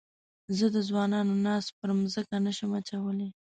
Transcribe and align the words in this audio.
زه 0.57 0.65
د 0.75 0.77
ځوانانو 0.89 1.33
ناز 1.45 1.65
پر 1.77 1.89
مځکه 1.99 2.35
نه 2.45 2.51
شم 2.57 2.71
اچولای. 2.79 3.29